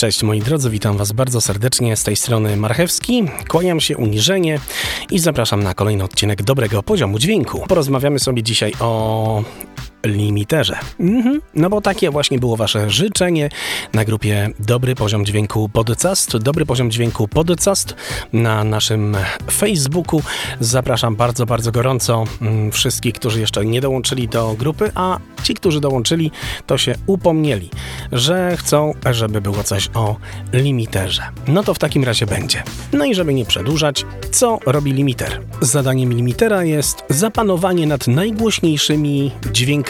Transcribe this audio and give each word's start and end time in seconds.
Cześć 0.00 0.22
moi 0.22 0.40
drodzy, 0.40 0.70
witam 0.70 0.96
Was 0.96 1.12
bardzo 1.12 1.40
serdecznie 1.40 1.96
z 1.96 2.04
tej 2.04 2.16
strony 2.16 2.56
Marchewski. 2.56 3.24
Kłaniam 3.48 3.80
się 3.80 3.96
uniżenie 3.96 4.60
i 5.10 5.18
zapraszam 5.18 5.62
na 5.62 5.74
kolejny 5.74 6.04
odcinek 6.04 6.42
dobrego 6.42 6.82
poziomu 6.82 7.18
dźwięku. 7.18 7.64
Porozmawiamy 7.68 8.18
sobie 8.18 8.42
dzisiaj 8.42 8.72
o 8.80 9.42
limiterze. 10.06 10.78
Mhm. 11.00 11.40
No 11.54 11.70
bo 11.70 11.80
takie 11.80 12.10
właśnie 12.10 12.38
było 12.38 12.56
wasze 12.56 12.90
życzenie 12.90 13.48
na 13.92 14.04
grupie 14.04 14.50
Dobry 14.58 14.94
Poziom 14.94 15.26
Dźwięku 15.26 15.68
Podcast. 15.68 16.36
Dobry 16.36 16.66
Poziom 16.66 16.90
Dźwięku 16.90 17.28
Podcast 17.28 17.94
na 18.32 18.64
naszym 18.64 19.16
Facebooku. 19.52 20.22
Zapraszam 20.60 21.16
bardzo, 21.16 21.46
bardzo 21.46 21.72
gorąco 21.72 22.24
mm, 22.42 22.72
wszystkich, 22.72 23.14
którzy 23.14 23.40
jeszcze 23.40 23.64
nie 23.64 23.80
dołączyli 23.80 24.28
do 24.28 24.54
grupy, 24.58 24.90
a 24.94 25.18
ci, 25.42 25.54
którzy 25.54 25.80
dołączyli, 25.80 26.30
to 26.66 26.78
się 26.78 26.94
upomnieli, 27.06 27.70
że 28.12 28.56
chcą, 28.56 28.94
żeby 29.10 29.40
było 29.40 29.62
coś 29.62 29.88
o 29.94 30.16
limiterze. 30.52 31.22
No 31.48 31.62
to 31.62 31.74
w 31.74 31.78
takim 31.78 32.04
razie 32.04 32.26
będzie. 32.26 32.62
No 32.92 33.04
i 33.04 33.14
żeby 33.14 33.34
nie 33.34 33.44
przedłużać, 33.44 34.06
co 34.32 34.58
robi 34.66 34.92
limiter? 34.92 35.40
Zadaniem 35.60 36.12
limitera 36.12 36.64
jest 36.64 37.04
zapanowanie 37.08 37.86
nad 37.86 38.06
najgłośniejszymi 38.06 39.30
dźwiękami 39.52 39.89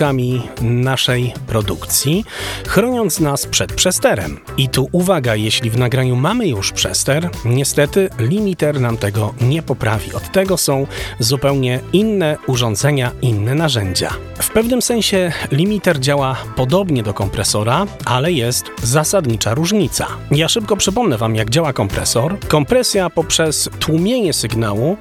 naszej 0.61 1.33
produkcji, 1.47 2.25
chroniąc 2.67 3.21
nas 3.21 3.47
przed 3.47 3.73
przesterem. 3.73 4.41
I 4.57 4.69
tu 4.69 4.89
uwaga, 4.93 5.37
jeśli 5.37 5.71
w 5.71 5.79
nagraniu 5.79 6.17
mamy 6.17 6.49
już 6.49 6.73
przester, 6.73 7.31
niestety 7.45 8.09
limiter 8.19 8.81
nam 8.81 8.97
tego 8.97 9.35
nie 9.41 9.63
poprawi. 9.63 10.15
Od 10.15 10.33
tego 10.33 10.57
są 10.57 10.87
zupełnie 11.19 11.81
inne 11.93 12.37
urządzenia, 12.47 13.13
inne 13.23 13.55
narzędzia. 13.55 14.11
W 14.39 14.51
pewnym 14.51 14.83
sensie 14.83 15.33
limiter 15.51 16.01
działa 16.01 16.37
podobnie 16.57 17.03
do 17.03 17.15
kompresora, 17.15 17.87
ale 18.05 18.33
jest 18.33 18.65
zasadnicza 18.83 19.55
różnica. 19.55 20.07
Ja 20.31 20.49
szybko 20.49 20.77
przypomnę 20.77 21.19
Wam, 21.19 21.37
jak 21.37 21.51
działa 21.51 21.73
kompresor. 21.73 22.39
Kompresja 22.49 23.11
poprzez 23.11 23.71
tłumienie 23.81 24.33
sygnału 24.33 24.97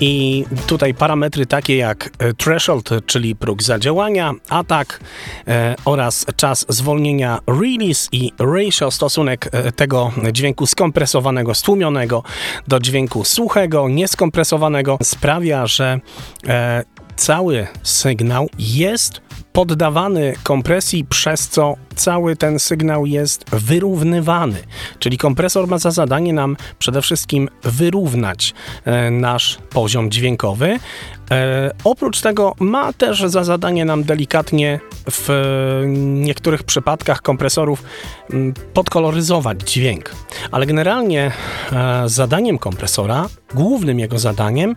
i 0.00 0.44
tutaj 0.66 0.94
parametry 0.94 1.46
takie 1.46 1.76
jak 1.76 2.10
e, 2.18 2.32
threshold, 2.34 2.90
czyli 3.06 3.36
próg 3.36 3.62
zadziałania, 3.62 4.32
atak 4.48 5.00
e, 5.48 5.74
oraz 5.84 6.26
czas 6.36 6.66
zwolnienia 6.68 7.38
release 7.46 8.08
i 8.12 8.32
ratio, 8.38 8.90
stosunek 8.90 9.48
e, 9.52 9.72
tego 9.72 10.12
dźwięku 10.32 10.66
skompresowanego, 10.66 11.54
stłumionego 11.54 12.22
do 12.68 12.80
dźwięku 12.80 13.24
suchego, 13.24 13.88
nieskompresowanego 13.88 14.98
sprawia, 15.02 15.66
że 15.66 16.00
e, 16.46 16.84
cały 17.16 17.66
sygnał 17.82 18.48
jest 18.58 19.20
poddawany 19.52 20.34
kompresji, 20.42 21.04
przez 21.04 21.48
co 21.48 21.74
cały 21.96 22.36
ten 22.36 22.58
sygnał 22.58 23.06
jest 23.06 23.50
wyrównywany. 23.50 24.62
Czyli 24.98 25.18
kompresor 25.18 25.68
ma 25.68 25.78
za 25.78 25.90
zadanie 25.90 26.32
nam 26.32 26.56
przede 26.78 27.02
wszystkim 27.02 27.48
wyrównać 27.62 28.54
e, 28.84 29.10
nasz 29.10 29.58
poziom 29.70 30.10
dźwiękowy. 30.10 30.78
E, 31.32 31.70
oprócz 31.84 32.20
tego 32.20 32.54
ma 32.60 32.92
też 32.92 33.20
za 33.26 33.44
zadanie 33.44 33.84
nam 33.84 34.04
delikatnie 34.04 34.80
w 35.10 35.28
niektórych 35.86 36.62
przypadkach 36.62 37.22
kompresorów 37.22 37.82
m, 38.30 38.54
podkoloryzować 38.74 39.60
dźwięk. 39.60 40.10
Ale 40.50 40.66
generalnie 40.66 41.32
e, 41.72 42.02
zadaniem 42.06 42.58
kompresora, 42.58 43.26
głównym 43.54 43.98
jego 43.98 44.18
zadaniem 44.18 44.74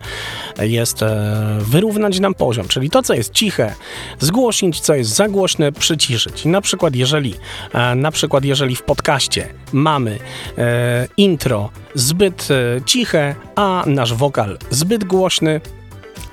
jest 0.60 1.02
e, 1.02 1.58
wyrównać 1.60 2.20
nam 2.20 2.34
poziom, 2.34 2.68
czyli 2.68 2.90
to, 2.90 3.02
co 3.02 3.14
jest 3.14 3.32
ciche, 3.32 3.74
zgłośnić, 4.18 4.80
co 4.80 4.94
jest 4.94 5.10
za 5.10 5.28
głośne, 5.28 5.72
przyciszyć. 5.72 6.44
Na 6.44 6.60
przykład, 6.60 6.96
jeżeli, 6.96 7.34
e, 7.72 7.94
na 7.94 8.10
przykład, 8.10 8.44
jeżeli 8.44 8.76
w 8.76 8.82
podcaście 8.82 9.48
mamy 9.72 10.18
e, 10.58 11.08
intro 11.16 11.70
zbyt 11.94 12.48
e, 12.50 12.82
ciche, 12.84 13.34
a 13.56 13.84
nasz 13.86 14.14
wokal 14.14 14.58
zbyt 14.70 15.04
głośny, 15.04 15.60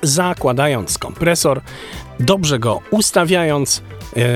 zakładając 0.06 0.98
kompresor, 0.98 1.60
dobrze 2.20 2.58
go 2.58 2.80
ustawiając, 2.90 3.82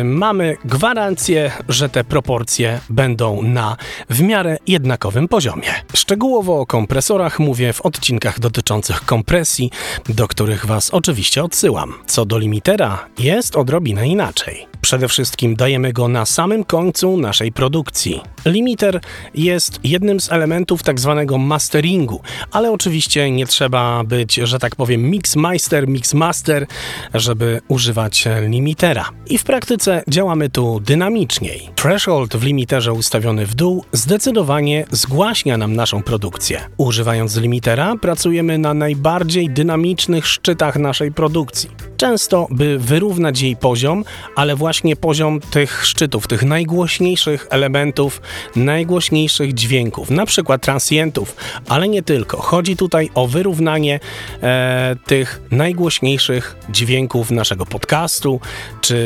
mamy 0.05 0.57
gwarancję, 0.65 1.53
że 1.69 1.89
te 1.89 2.05
proporcje 2.05 2.81
będą 2.91 3.43
na 3.43 3.77
w 4.11 4.21
miarę 4.21 4.59
jednakowym 4.67 5.29
poziomie. 5.29 5.69
Szczegółowo 5.95 6.61
o 6.61 6.67
kompresorach 6.67 7.39
mówię 7.39 7.73
w 7.73 7.81
odcinkach 7.81 8.41
dotyczących 8.41 9.05
kompresji, 9.05 9.71
do 10.09 10.29
których 10.29 10.67
Was 10.67 10.91
oczywiście 10.91 11.45
odsyłam. 11.45 11.95
Co 12.07 12.25
do 12.25 12.39
limitera, 12.39 13.09
jest 13.19 13.57
odrobinę 13.57 14.09
inaczej. 14.09 14.67
Przede 14.81 15.09
wszystkim 15.09 15.57
dajemy 15.57 15.93
go 15.93 16.09
na 16.09 16.27
samym 16.27 16.65
końcu 16.65 17.17
naszej 17.17 17.53
produkcji. 17.53 18.21
Limiter 18.45 19.01
jest 19.35 19.81
jednym 19.85 20.21
z 20.21 20.33
elementów 20.33 20.83
tak 20.83 21.01
zwanego 21.01 21.39
masteringu, 21.39 22.21
ale 22.53 22.73
oczywiście 22.73 23.31
nie 23.31 23.47
trzeba 23.47 24.05
być, 24.05 24.35
że 24.35 24.59
tak 24.59 24.77
powiem, 24.77 25.11
mixmeister, 25.11 25.89
mixmaster, 25.89 26.67
żeby 27.15 27.61
używać 27.69 28.29
limitera. 28.49 29.11
I 29.27 29.39
w 29.39 29.45
praktyce 29.45 29.68
działamy 30.09 30.51
tu 30.51 30.81
dynamiczniej. 30.81 31.71
Threshold 31.75 32.37
w 32.37 32.43
limiterze 32.43 32.93
ustawiony 32.93 33.47
w 33.47 33.55
dół 33.55 33.85
zdecydowanie 33.93 34.85
zgłaśnia 34.91 35.57
nam 35.57 35.77
naszą 35.77 36.03
produkcję. 36.03 36.61
Używając 36.77 37.37
limitera 37.37 37.95
pracujemy 38.01 38.59
na 38.59 38.75
najbardziej 38.75 39.51
dynamicznych 39.51 40.27
szczytach 40.27 40.77
naszej 40.77 41.13
produkcji. 41.13 41.71
Często, 41.97 42.47
by 42.51 42.79
wyrównać 42.79 43.41
jej 43.41 43.57
poziom, 43.57 44.05
ale 44.37 44.57
właśnie 44.57 44.97
poziom 44.97 45.41
tych 45.41 45.87
szczytów, 45.87 46.27
tych 46.27 46.43
najgłośniejszych 46.43 47.47
elementów, 47.51 48.23
najgłośniejszych 48.57 49.55
dźwięków, 49.55 50.11
na 50.11 50.27
przykład 50.27 50.63
transientów, 50.63 51.37
ale 51.69 51.89
nie 51.89 52.03
tylko. 52.03 52.43
Chodzi 52.43 52.77
tutaj 52.77 53.11
o 53.15 53.27
wyrównanie 53.27 54.01
e, 54.43 54.97
tych 55.07 55.41
najgłośniejszych 55.51 56.57
dźwięków 56.69 57.31
naszego 57.31 57.67
podcastu, 57.67 58.41
czy 58.81 58.97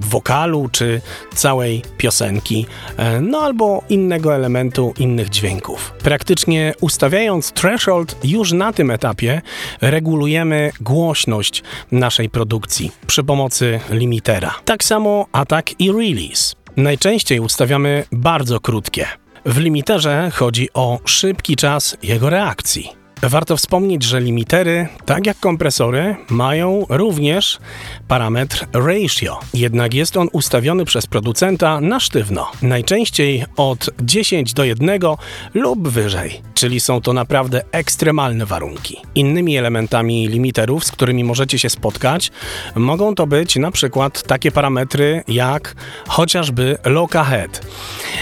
wokalu, 0.00 0.68
czy 0.72 1.00
całej 1.34 1.82
piosenki, 1.96 2.66
e, 2.96 3.20
no 3.20 3.38
albo 3.38 3.82
innego 3.88 4.34
elementu, 4.34 4.94
innych 4.98 5.28
dźwięków. 5.30 5.92
Praktycznie 6.02 6.74
ustawiając 6.80 7.52
threshold 7.52 8.16
już 8.24 8.52
na 8.52 8.72
tym 8.72 8.90
etapie 8.90 9.42
regulujemy 9.80 10.72
głośność 10.80 11.62
naszej 11.92 12.30
produkcji 12.30 12.92
przy 13.06 13.24
pomocy 13.24 13.80
limitera. 13.90 14.54
Tak 14.64 14.84
samo 14.84 15.26
atak 15.32 15.80
i 15.80 15.92
release. 15.92 16.54
Najczęściej 16.76 17.40
ustawiamy 17.40 18.04
bardzo 18.12 18.60
krótkie. 18.60 19.06
W 19.46 19.58
limiterze 19.58 20.30
chodzi 20.34 20.68
o 20.74 20.98
szybki 21.04 21.56
czas 21.56 21.96
jego 22.02 22.30
reakcji. 22.30 23.05
Warto 23.22 23.56
wspomnieć, 23.56 24.02
że 24.02 24.20
limitery, 24.20 24.88
tak 25.04 25.26
jak 25.26 25.40
kompresory, 25.40 26.16
mają 26.30 26.86
również 26.88 27.58
parametr 28.08 28.66
ratio, 28.72 29.40
jednak 29.54 29.94
jest 29.94 30.16
on 30.16 30.28
ustawiony 30.32 30.84
przez 30.84 31.06
producenta 31.06 31.80
na 31.80 32.00
sztywno, 32.00 32.50
najczęściej 32.62 33.44
od 33.56 33.90
10 34.02 34.52
do 34.52 34.64
1 34.64 35.00
lub 35.54 35.88
wyżej, 35.88 36.42
czyli 36.54 36.80
są 36.80 37.00
to 37.00 37.12
naprawdę 37.12 37.62
ekstremalne 37.72 38.46
warunki. 38.46 38.96
Innymi 39.14 39.56
elementami 39.56 40.28
limiterów, 40.28 40.84
z 40.84 40.92
którymi 40.92 41.24
możecie 41.24 41.58
się 41.58 41.70
spotkać, 41.70 42.30
mogą 42.74 43.14
to 43.14 43.26
być 43.26 43.56
na 43.56 43.70
przykład 43.70 44.22
takie 44.22 44.52
parametry 44.52 45.22
jak 45.28 45.74
chociażby 46.08 46.78
lock 46.84 47.16
ahead. 47.16 47.66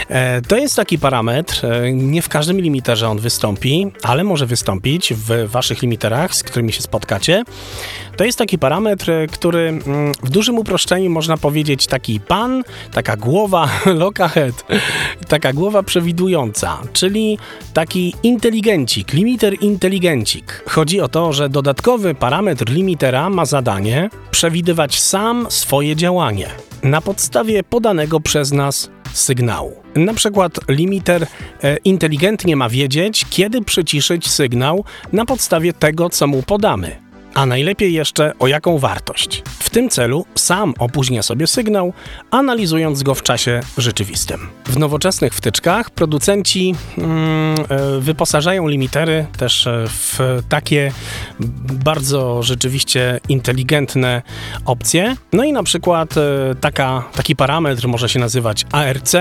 E, 0.08 0.42
to 0.42 0.56
jest 0.56 0.76
taki 0.76 0.98
parametr, 0.98 1.66
e, 1.66 1.92
nie 1.92 2.22
w 2.22 2.28
każdym 2.28 2.60
limiterze 2.60 3.08
on 3.08 3.18
wystąpi, 3.18 3.92
ale 4.02 4.24
może 4.24 4.46
wystąpić 4.46 4.83
w 5.10 5.50
waszych 5.50 5.82
limiterach, 5.82 6.34
z 6.34 6.42
którymi 6.42 6.72
się 6.72 6.82
spotkacie. 6.82 7.44
To 8.16 8.24
jest 8.24 8.38
taki 8.38 8.58
parametr, 8.58 9.12
który 9.32 9.60
mm, 9.60 10.12
w 10.22 10.30
dużym 10.30 10.58
uproszczeniu 10.58 11.10
można 11.10 11.36
powiedzieć 11.36 11.86
taki 11.86 12.20
pan, 12.20 12.64
taka 12.92 13.16
głowa, 13.16 13.68
lock 14.00 14.20
ahead, 14.20 14.64
taka 15.28 15.52
głowa 15.52 15.82
przewidująca, 15.82 16.78
czyli 16.92 17.38
taki 17.74 18.14
inteligencik, 18.22 19.12
limiter 19.12 19.54
inteligencik. 19.60 20.64
Chodzi 20.68 21.00
o 21.00 21.08
to, 21.08 21.32
że 21.32 21.48
dodatkowy 21.48 22.14
parametr 22.14 22.70
limitera 22.70 23.30
ma 23.30 23.44
zadanie 23.44 24.10
przewidywać 24.30 25.00
sam 25.00 25.46
swoje 25.50 25.96
działanie 25.96 26.48
na 26.82 27.00
podstawie 27.00 27.62
podanego 27.62 28.20
przez 28.20 28.52
nas 28.52 28.90
sygnału. 29.12 29.83
Na 29.96 30.14
przykład 30.14 30.60
limiter 30.68 31.26
e, 31.62 31.76
inteligentnie 31.76 32.56
ma 32.56 32.68
wiedzieć, 32.68 33.24
kiedy 33.30 33.62
przyciszyć 33.62 34.30
sygnał 34.30 34.84
na 35.12 35.24
podstawie 35.24 35.72
tego, 35.72 36.10
co 36.10 36.26
mu 36.26 36.42
podamy. 36.42 37.03
A 37.34 37.46
najlepiej 37.46 37.92
jeszcze 37.92 38.32
o 38.38 38.46
jaką 38.46 38.78
wartość. 38.78 39.42
W 39.58 39.70
tym 39.70 39.88
celu 39.88 40.26
sam 40.34 40.74
opóźnia 40.78 41.22
sobie 41.22 41.46
sygnał, 41.46 41.92
analizując 42.30 43.02
go 43.02 43.14
w 43.14 43.22
czasie 43.22 43.60
rzeczywistym. 43.78 44.48
W 44.64 44.78
nowoczesnych 44.78 45.34
wtyczkach 45.34 45.90
producenci 45.90 46.74
mm, 46.98 47.54
e, 47.68 48.00
wyposażają 48.00 48.68
limitery 48.68 49.26
też 49.38 49.66
e, 49.66 49.84
w 49.88 50.18
takie 50.48 50.92
bardzo 51.84 52.42
rzeczywiście 52.42 53.20
inteligentne 53.28 54.22
opcje. 54.64 55.16
No 55.32 55.44
i 55.44 55.52
na 55.52 55.62
przykład 55.62 56.16
e, 56.16 56.54
taka, 56.60 57.04
taki 57.14 57.36
parametr 57.36 57.88
może 57.88 58.08
się 58.08 58.20
nazywać 58.20 58.66
ARC. 58.72 59.12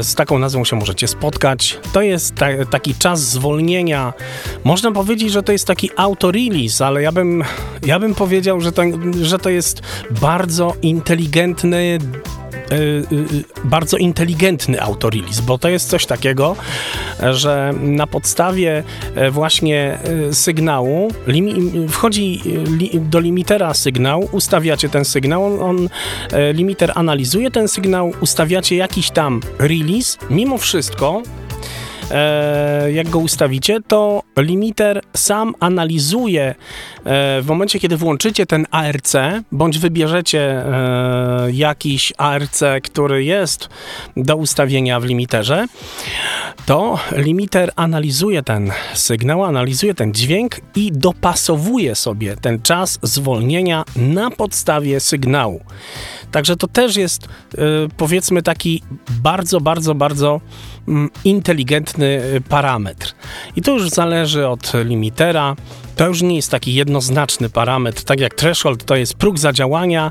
Z 0.00 0.14
taką 0.14 0.38
nazwą 0.38 0.64
się 0.64 0.76
możecie 0.76 1.08
spotkać. 1.08 1.78
To 1.92 2.02
jest 2.02 2.34
ta, 2.34 2.46
taki 2.70 2.94
czas 2.94 3.20
zwolnienia. 3.20 4.12
Można 4.64 4.92
powiedzieć, 4.92 5.32
że 5.32 5.42
to 5.42 5.52
jest 5.52 5.66
taki 5.66 5.90
auto-release, 5.96 6.73
ale 6.80 7.02
ja 7.02 7.12
bym, 7.12 7.44
ja 7.86 7.98
bym 7.98 8.14
powiedział, 8.14 8.60
że 8.60 8.72
to, 8.72 8.82
że 9.22 9.38
to 9.38 9.50
jest 9.50 9.82
bardzo 10.10 10.74
inteligentny 10.82 11.98
Y, 12.72 13.04
y, 13.12 13.44
bardzo 13.64 13.96
inteligentny 13.96 14.82
autorelease, 14.82 15.40
bo 15.40 15.58
to 15.58 15.68
jest 15.68 15.88
coś 15.88 16.06
takiego, 16.06 16.56
że 17.32 17.74
na 17.80 18.06
podstawie 18.06 18.82
e, 19.14 19.30
właśnie 19.30 19.98
e, 20.28 20.34
sygnału 20.34 21.10
wchodzi 21.88 22.42
do 23.00 23.20
limitera 23.20 23.74
sygnał, 23.74 24.28
ustawiacie 24.32 24.88
ten 24.88 25.04
sygnał, 25.04 25.44
on, 25.44 25.60
on 25.60 25.88
e, 26.32 26.52
limiter 26.52 26.92
analizuje 26.94 27.50
ten 27.50 27.68
sygnał, 27.68 28.12
ustawiacie 28.20 28.76
jakiś 28.76 29.10
tam 29.10 29.40
release, 29.58 30.18
mimo 30.30 30.58
wszystko 30.58 31.22
e, 31.22 31.43
jak 32.92 33.08
go 33.08 33.18
ustawicie, 33.18 33.80
to 33.88 34.22
limiter 34.36 35.00
sam 35.14 35.54
analizuje 35.60 36.42
e, 36.44 36.54
w 37.42 37.46
momencie, 37.46 37.80
kiedy 37.80 37.96
włączycie 37.96 38.46
ten 38.46 38.66
ARC, 38.70 39.12
bądź 39.52 39.78
wybierzecie 39.78 40.40
e, 40.40 41.48
jakiś 41.52 42.12
ARC, 42.18 42.62
który 42.82 43.24
jest 43.24 43.68
do 44.16 44.36
ustawienia 44.36 45.00
w 45.00 45.04
limiterze, 45.04 45.66
to 46.66 46.98
limiter 47.12 47.72
analizuje 47.76 48.42
ten 48.42 48.72
sygnał, 48.94 49.44
analizuje 49.44 49.94
ten 49.94 50.14
dźwięk 50.14 50.60
i 50.76 50.92
dopasowuje 50.92 51.94
sobie 51.94 52.36
ten 52.36 52.62
czas 52.62 52.98
zwolnienia 53.02 53.84
na 53.96 54.30
podstawie 54.30 55.00
sygnału. 55.00 55.60
Także 56.30 56.56
to 56.56 56.68
też 56.68 56.96
jest, 56.96 57.24
e, 57.24 57.28
powiedzmy, 57.96 58.42
taki 58.42 58.82
bardzo, 59.10 59.60
bardzo, 59.60 59.94
bardzo 59.94 60.40
mm, 60.88 61.10
inteligentny 61.24 62.22
e, 62.36 62.40
parametr. 62.40 63.14
I 63.56 63.62
to 63.62 63.72
już 63.72 63.90
zależy 63.90 64.48
od 64.48 64.72
limitera. 64.84 65.56
To 65.96 66.06
już 66.06 66.22
nie 66.22 66.36
jest 66.36 66.50
taki 66.50 66.74
jednoznaczny 66.74 67.50
parametr, 67.50 68.04
tak 68.04 68.20
jak 68.20 68.34
threshold 68.34 68.84
to 68.84 68.96
jest 68.96 69.14
próg 69.14 69.38
zadziałania 69.38 70.10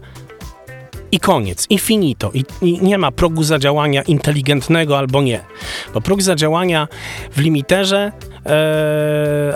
i 1.13 1.19
koniec, 1.19 1.65
i 1.69 1.79
finito. 1.79 2.31
I, 2.33 2.43
I, 2.61 2.79
nie 2.81 2.97
ma 2.97 3.11
progu 3.11 3.43
zadziałania 3.43 4.01
inteligentnego 4.01 4.97
albo 4.97 5.21
nie. 5.21 5.39
Bo 5.93 6.01
próg 6.01 6.21
zadziałania 6.21 6.87
w 7.31 7.39
limiterze 7.39 8.11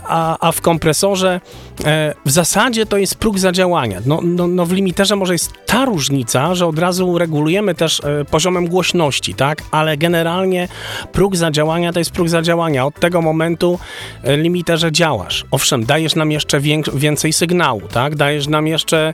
a, 0.04 0.48
a 0.48 0.52
w 0.52 0.62
kompresorze 0.62 1.42
e, 1.86 2.14
w 2.26 2.32
zasadzie 2.32 2.86
to 2.86 2.98
jest 2.98 3.16
próg 3.16 3.40
zadziałania. 3.40 4.00
No, 4.06 4.20
no, 4.24 4.48
no 4.48 4.66
w 4.66 4.72
limiterze 4.72 5.16
może 5.16 5.34
jest 5.34 5.54
ta 5.66 5.86
różnica, 5.86 6.56
że 6.56 6.68
od 6.68 6.80
razu 6.80 7.18
regulujemy 7.18 7.76
też 7.76 8.02
e, 8.04 8.26
poziomem 8.26 8.68
głośności, 8.68 9.34
tak? 9.34 9.64
Ale 9.72 9.98
generalnie 9.98 10.68
próg 11.12 11.36
zadziałania 11.36 11.94
to 11.94 12.00
jest 12.00 12.12
próg 12.12 12.30
zadziałania. 12.30 12.86
Od 12.86 13.00
tego 13.00 13.22
momentu 13.22 13.80
limiterze 14.24 14.92
działasz. 14.92 15.46
Owszem, 15.52 15.86
dajesz 15.86 16.16
nam 16.16 16.32
jeszcze 16.32 16.60
więcej 16.94 17.34
sygnału, 17.34 17.82
tak? 17.82 18.16
Dajesz 18.16 18.48
nam 18.48 18.68
jeszcze 18.68 19.14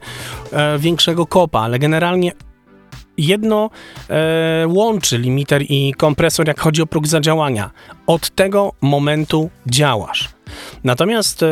większego 0.79 1.25
kopa, 1.25 1.59
ale 1.59 1.79
generalnie 1.79 2.31
jedno 3.18 3.69
e, 4.10 4.68
łączy 4.68 5.18
limiter 5.18 5.63
i 5.69 5.94
kompresor, 5.98 6.48
jak 6.48 6.60
chodzi 6.60 6.81
o 6.81 6.86
próg 6.86 7.07
zadziałania. 7.07 7.71
Od 8.07 8.30
tego 8.30 8.74
momentu 8.81 9.50
działasz. 9.68 10.30
Natomiast 10.83 11.44
e, 11.44 11.48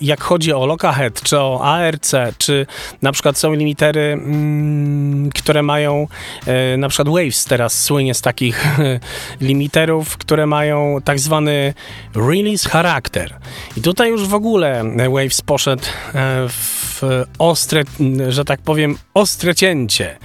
jak 0.00 0.22
chodzi 0.22 0.52
o 0.52 0.66
Locahead, 0.66 1.22
czy 1.22 1.38
o 1.38 1.64
ARC, 1.64 2.12
czy 2.38 2.66
na 3.02 3.12
przykład 3.12 3.38
są 3.38 3.52
limitery, 3.52 4.00
mm, 4.00 5.30
które 5.30 5.62
mają, 5.62 6.06
e, 6.46 6.76
na 6.76 6.88
przykład 6.88 7.08
Waves 7.08 7.44
teraz 7.44 7.80
słynie 7.80 8.14
z 8.14 8.20
takich 8.20 8.64
limiterów, 9.40 10.16
które 10.16 10.46
mają 10.46 10.98
tak 11.04 11.18
zwany 11.18 11.74
release 12.14 12.68
charakter. 12.68 13.34
I 13.76 13.80
tutaj 13.80 14.10
już 14.10 14.26
w 14.28 14.34
ogóle 14.34 14.84
Waves 15.10 15.42
poszedł 15.42 15.84
e, 16.14 16.48
w 16.48 17.02
ostre, 17.38 17.82
że 18.28 18.44
tak 18.44 18.60
powiem, 18.60 18.98
ostre 19.14 19.54
cięcie. 19.54 20.18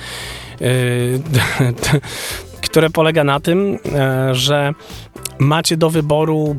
Y, 0.61 1.21
które 2.61 2.89
polega 2.89 3.23
na 3.23 3.39
tym, 3.39 3.79
e, 3.95 4.35
że 4.35 4.73
macie 5.39 5.77
do 5.77 5.89
wyboru 5.89 6.55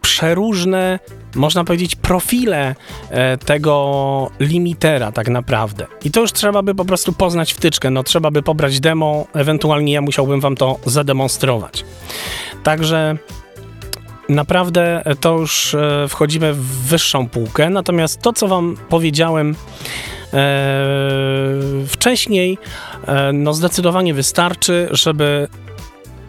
przeróżne, 0.00 0.98
można 1.34 1.64
powiedzieć, 1.64 1.96
profile 1.96 2.74
e, 3.10 3.38
tego 3.38 4.30
limitera 4.40 5.12
tak 5.12 5.28
naprawdę. 5.28 5.86
I 6.04 6.10
to 6.10 6.20
już 6.20 6.32
trzeba 6.32 6.62
by 6.62 6.74
po 6.74 6.84
prostu 6.84 7.12
poznać 7.12 7.52
wtyczkę, 7.52 7.90
no 7.90 8.02
trzeba 8.02 8.30
by 8.30 8.42
pobrać 8.42 8.80
demo, 8.80 9.26
ewentualnie 9.34 9.92
ja 9.92 10.00
musiałbym 10.00 10.40
wam 10.40 10.56
to 10.56 10.78
zademonstrować. 10.86 11.84
Także 12.62 13.16
naprawdę 14.28 15.02
to 15.20 15.38
już 15.38 15.74
e, 15.74 16.08
wchodzimy 16.08 16.52
w 16.54 16.66
wyższą 16.88 17.28
półkę, 17.28 17.70
natomiast 17.70 18.22
to, 18.22 18.32
co 18.32 18.48
wam 18.48 18.76
powiedziałem 18.88 19.54
wcześniej, 21.86 22.58
E, 23.06 23.32
no 23.32 23.54
zdecydowanie 23.54 24.14
wystarczy, 24.14 24.88
żeby 24.90 25.48